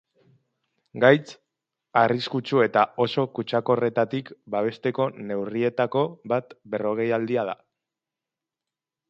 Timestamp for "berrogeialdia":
6.77-7.47